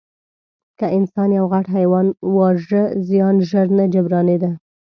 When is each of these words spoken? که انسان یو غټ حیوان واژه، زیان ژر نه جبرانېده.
که 0.79 0.85
انسان 0.97 1.29
یو 1.39 1.45
غټ 1.51 1.65
حیوان 1.75 2.07
واژه، 2.35 2.83
زیان 3.07 3.35
ژر 3.49 3.67
نه 3.77 3.85
جبرانېده. 3.93 4.51